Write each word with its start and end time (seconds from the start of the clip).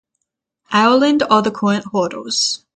Ireland 0.71 1.21
are 1.29 1.43
the 1.43 1.51
current 1.51 1.85
holders. 1.85 2.65